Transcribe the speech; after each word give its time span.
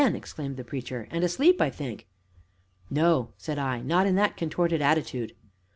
exclaimed 0.15 0.57
the 0.57 0.63
Preacher, 0.63 1.07
"and 1.11 1.23
asleep, 1.23 1.61
I 1.61 1.69
think." 1.69 2.07
"No," 2.89 3.33
said 3.37 3.59
I, 3.59 3.83
"not 3.83 4.07
in 4.07 4.15
that 4.15 4.35
contorted 4.35 4.81
attitude." 4.81 5.33